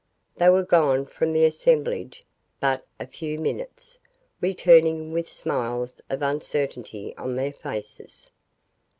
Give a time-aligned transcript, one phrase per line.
[0.37, 2.23] They were gone from the assemblage
[2.59, 3.99] but a few minutes,
[4.41, 8.31] returning with smiles of uncertainty on their faces.